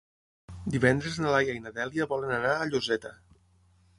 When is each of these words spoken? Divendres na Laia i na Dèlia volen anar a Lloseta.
Divendres 0.75 1.19
na 1.25 1.33
Laia 1.35 1.55
i 1.57 1.61
na 1.67 1.75
Dèlia 1.77 2.09
volen 2.13 2.33
anar 2.39 2.57
a 2.57 2.65
Lloseta. 2.73 3.15